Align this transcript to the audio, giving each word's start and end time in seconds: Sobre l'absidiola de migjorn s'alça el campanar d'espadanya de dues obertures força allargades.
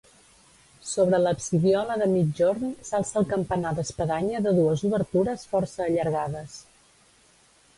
Sobre 0.91 1.17
l'absidiola 1.25 1.97
de 2.03 2.07
migjorn 2.13 2.71
s'alça 2.89 3.19
el 3.21 3.27
campanar 3.35 3.75
d'espadanya 3.81 4.41
de 4.47 4.55
dues 4.61 4.85
obertures 4.89 5.45
força 5.53 5.87
allargades. 5.89 6.57